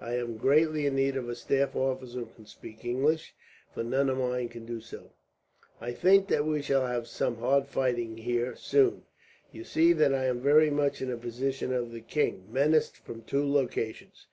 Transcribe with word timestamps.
I 0.00 0.14
am 0.14 0.36
greatly 0.36 0.84
in 0.84 0.96
need 0.96 1.14
of 1.14 1.28
a 1.28 1.36
staff 1.36 1.76
officer 1.76 2.18
who 2.18 2.26
can 2.34 2.46
speak 2.46 2.84
English, 2.84 3.36
for 3.72 3.84
none 3.84 4.10
of 4.10 4.18
mine 4.18 4.48
can 4.48 4.66
do 4.66 4.80
so. 4.80 5.12
"I 5.80 5.92
think 5.92 6.26
that 6.26 6.44
we 6.44 6.60
shall 6.60 6.84
have 6.88 7.06
some 7.06 7.36
hard 7.36 7.68
fighting 7.68 8.16
here, 8.16 8.56
soon. 8.56 9.04
You 9.52 9.62
see 9.62 9.92
that 9.92 10.12
I 10.12 10.24
am 10.24 10.40
very 10.40 10.70
much 10.70 11.00
in 11.00 11.08
the 11.08 11.16
position 11.16 11.72
of 11.72 11.92
the 11.92 12.00
king, 12.00 12.48
menaced 12.52 12.96
from 12.96 13.22
two 13.22 13.44
directions. 13.46 14.26